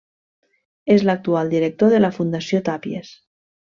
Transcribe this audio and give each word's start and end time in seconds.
És 0.95 1.05
l'actual 1.09 1.53
director 1.53 1.95
de 1.97 2.03
la 2.07 2.13
Fundació 2.19 2.67
Tàpies. 2.73 3.19